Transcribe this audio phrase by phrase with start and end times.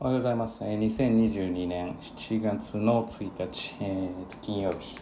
[0.00, 0.62] おはようございます。
[0.62, 4.96] え2022年7月の1日、えー金曜日。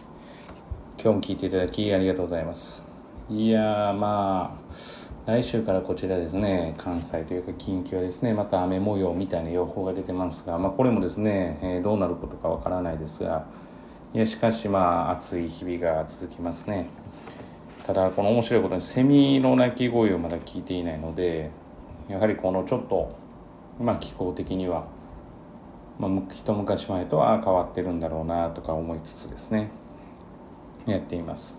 [0.98, 2.82] 今日も聞いていただきありがとうございます。
[3.28, 13.44] いや、まあ、来週からこちらですね、関西というか近畿はですね、また雨模様みたいな予報が出てますが、まあこれもですね、えーどうなることかわからないですが、
[14.14, 16.86] いや、しかしまあ暑い日々が続きますね。
[17.86, 21.50] ただこの面白いことにセミの鳴き声をまだ聞いていないので
[22.08, 23.25] やはりこのちょっと
[23.80, 24.86] まあ気候的には、
[25.98, 29.70] まあ、一昔前とは変わってるんだろうなとか思いつつですね。
[30.86, 31.58] やっています、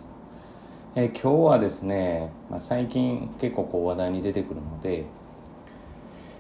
[0.96, 5.06] えー今日はですね、まあ、最近結構こう話題に出てくるので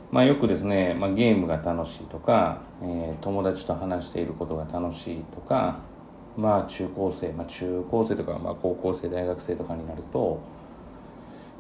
[0.10, 5.80] まあよくですね、まあ、ゲームが楽しいとか、えー友達と話していることが楽しいとか
[6.38, 10.40] まあ中高生、まあ、中高生とか、まあ、高校生大学生とかになると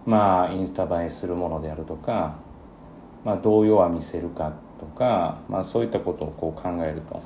[0.05, 2.37] まあインスタ映えするものであるとか、
[3.23, 7.21] まあ、どう弱見せるかとか、まあ、そういったことをこう考えると、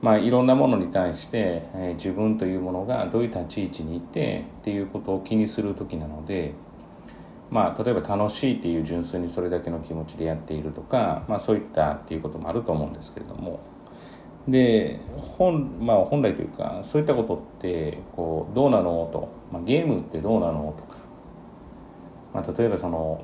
[0.00, 6.54] まあ、いろんなものに対して、えー自分というものがどういう立ち位置にいてっていうことを気にする時なので、
[7.50, 13.60] まあ、例えば楽しいっていう純粋にそれだけの気持ちでやっているとか、まあ、そういったっていうこともあると思うんですけれども。
[14.48, 20.98] で本,、まあ、本来というかそういったことってこうどうなのと、まあ、ゲームってどうなのとか、
[22.32, 23.22] まあ、例えばその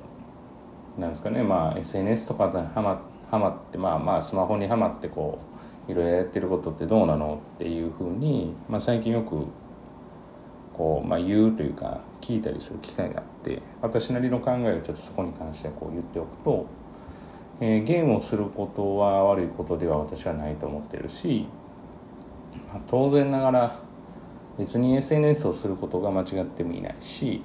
[0.99, 5.39] なんですかね、まあ、SNS とかではまはまって、まあ、まあスマホにはまってこ
[5.89, 9.47] ういろいろやってることってどうなのっていうふうに、まあ、最近よく
[10.73, 16.67] こう、まあ、言うというか聞いたりする機会があって私なりの考えをちょっとそこに関してこう言っておくと、
[17.61, 21.47] えーゲームをすることは悪いことでは私はないと思ってるし、
[22.69, 23.79] まあ、当然ながら
[24.59, 27.43] 別に SNS をすることが間違ってもいないし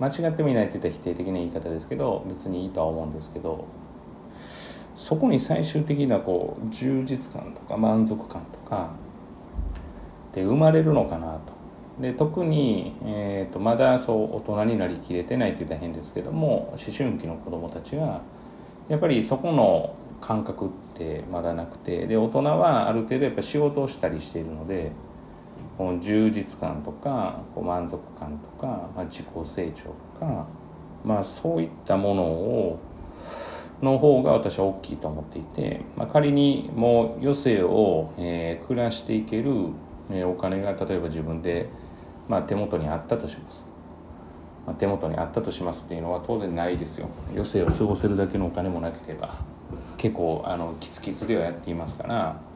[0.00, 3.66] 間違ってもいないって言ったら否定的な言い方ですけど別にいいとは思うんですけど
[4.96, 8.90] そこに最終的なこう充実感とか満足感とか
[10.34, 11.60] で生まれるのかなと。
[12.00, 18.22] で特に、えー、とまだそう大人になりきれてないって言ったら変ですけども思春期の子供たちは
[18.88, 24.92] やっぱりそこの感覚ってまだなくてで大人はある程度やっぱ仕事をしたりしているので
[25.80, 30.46] この充実感とかこう満足感とか、まあ、自己成長とか、
[31.02, 32.78] まあ、そういったものを
[33.80, 39.52] の方が私は大きいと思っていて、まあ、仮にもう余生を、えー暮らしていける、
[40.10, 41.70] えーお金が例えば自分で、
[42.28, 43.64] まあ、手元にあったとします、
[44.66, 47.08] まあ、手元にあったとしますっていうのは当然ないですよ。
[47.30, 49.30] 余生を過ごせるだけのお金もなければ
[49.96, 52.49] 結構あのキツキツではやっていますから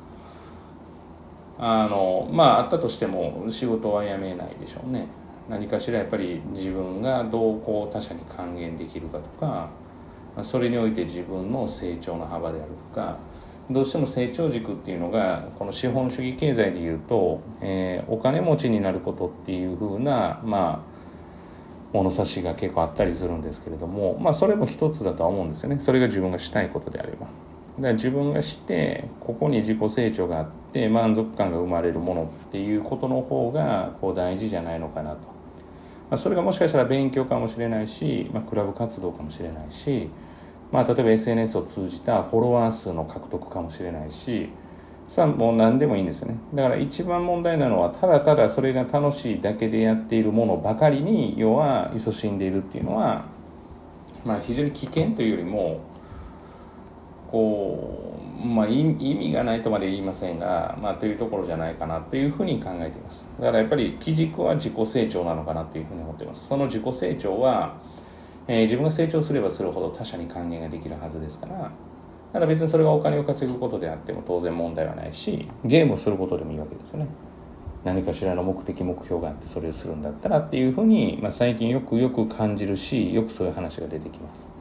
[1.59, 5.07] あのまああったとしても仕事は辞めないでしょうね。
[5.49, 9.71] 何かしらやっぱり自分がどうこう他者に還元できるかとか
[10.43, 13.19] それにおいて自分の成長の幅であるとか
[13.71, 20.95] どうしても成長軸っていうのがこの資本主義経済でいうと、えーお金持ちになることっていうふうなまあ
[21.93, 25.79] 物差しが結構あったりするんですけれどもまあそれも一つだとは思うんですよね。
[25.79, 27.29] それが自分がしたいことであれば。
[27.77, 35.25] だから自分がしてここに自己成長があって満足感が生まれるものっていうことの方がこう大事じゃないのかなと、ま
[36.13, 40.09] あ、それがもしかしたら勉強かもしれないし、まあ、クラブ活動かもしれないし、
[40.71, 44.51] まあ、例えば SNS を通じたフォロワー数の獲得かもしれないし
[45.09, 46.39] さあもう何でもいいんですよね。
[46.55, 53.27] だから一番問題なのはただただそれが楽しいだけでやっているものばかりに要は勤しんでいるっていうのは、
[54.25, 55.81] まあ、非常に危険というよりも
[57.35, 63.29] こう、まあ、意味がないとまで言いませんが、まあ、というところじゃないかなというふうに考えています。
[63.41, 66.47] だからやっぱり基軸は自己成長なのかなというふうに思っています。
[66.47, 67.75] その自己成長は、
[68.47, 71.71] えー自分が成長すればするほど他者に還元ができるはずですからだ
[72.35, 77.09] から別にそれがお金を稼ぐことであっても当然問題はないしゲームをすることでもいいわけですよね。
[77.85, 84.53] 何かしらの目的目標があってそれをするんだったらっていうふうに、まあ、最近よくよく感じるしよくそういう話が出てきます。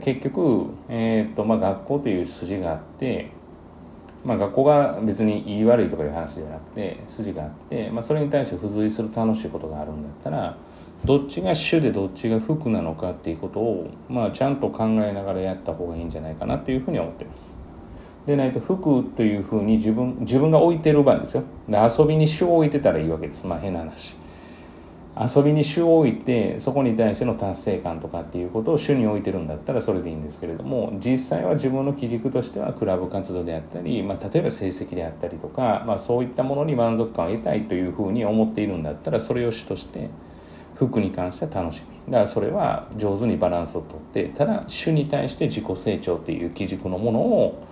[0.00, 3.30] 結局、えーとまあ、学校という筋があって、
[4.24, 10.56] まあ、学校が別に言い悪いとかいう話ではなくて筋があって、まあ、それに対して付随する楽しいことがあるんだったら
[11.04, 17.58] どっちが主でどっちが服なのかっていうことを、まあ、ちゃんと考えながらやった方がいいんじゃないかなというふうに思ってます。
[18.24, 21.42] でないと服というふうに自分自分が置いてる場合ですよ。
[21.68, 23.46] で遊びに主を置いてたらいいわけです。
[23.48, 24.16] まあ変な話。
[25.14, 40.08] 遊びに主を置いてそこに対しての達成感とかっていうことを主に置いてるんだったらそれでいいんですけれども実際は自分の基軸としてはクラブ活動であったり、まあ、例えば成績であったりとか、まあ、そういったものに満足感を得たいというふうに思っているんだったらそれを主として
[40.74, 41.92] 服に関しては楽しみ。
[42.10, 47.62] だからそれは上手にバランスをとってただ主に対して自己成長っていう基軸のものを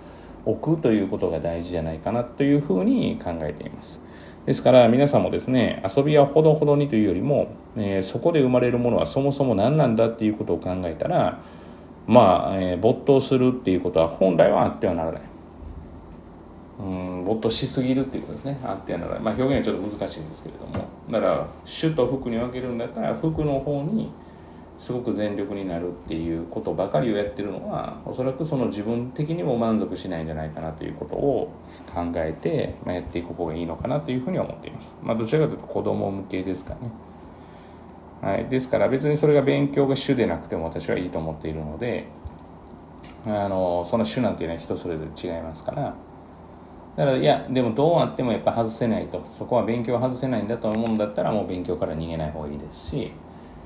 [0.45, 4.10] 置くということが大事じゃないかなというふうに考えています。
[4.45, 11.39] ですから皆さんもですね遊びはほどほどにというよりも、えー、そこで生まれるものはそもそも何なんだっていうことを考えたら
[12.07, 15.21] まあ、えー、没頭するっていうことは本来はあってはならない。
[16.79, 18.59] うん没頭しすぎるっていうことですね。
[18.63, 20.85] あってはならない、まあ、表現はちょっと難しいんですけれども。
[21.11, 24.11] だから主と服に分けるんだったら服の方に
[24.81, 31.53] すごく全力になるっていうことばかりをやってるのはおそらくその自分的にも満足しないんじゃないかなということを
[31.93, 34.99] 考えて、まあ、やっていく方がいいのかなというふうに思っています。
[35.03, 36.91] まあ、どちらかというと子供向けですかね。
[38.23, 42.07] はい、ですから別にそれが勉強が主でなくても私はいいと思っているので
[43.27, 45.95] あのその主なんていうのは人それぞれ違いますから
[46.95, 53.11] だからいやでもどうあってもやっぱ外せないとそこは勉強は外せないんだと思うんだったらもう勉強から逃げない方がいいですし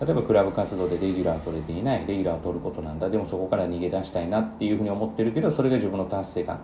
[0.01, 6.59] 例えばクラブ活動でレギュラー取れていないレギュラー取ることなんだでもそこから逃げ出したいなっていうふうに思ってるけどそれが自分の達成感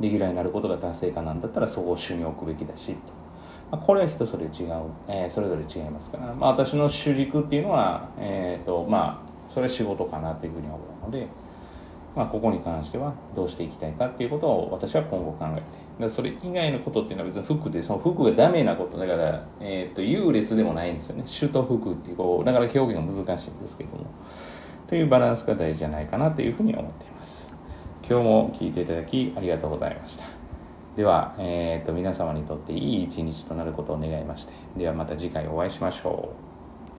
[0.00, 3.12] レギュラーになることが達成感なんだったらそこを主に置くべきだしと、
[3.70, 4.50] まあ、これは人それ違う、
[5.06, 11.28] えー、それぞれ違いますから、まあ、私の主軸っていうのは、えーとまあ、それは仕事かなというふうに思うので。
[12.16, 15.66] まあ、ここに関してはどうしていきたいかっていうことを私は今後考えて。
[16.00, 21.22] だそれ以外のことっていうのは別に服でその服がダメなことだから、えー、と優劣でもないんですよね。
[21.26, 24.06] 主と服っていうこうだから表現が難しいんですけども。
[24.86, 27.56] というバランスが大事じゃないかなというふうに思っています。
[28.08, 30.24] 今日も聞いていただきありがとうございました。
[30.96, 34.52] では、えー、と皆様にとっていい一日となることを願いまして。
[34.76, 36.43] ではまた次回お会いしましょう。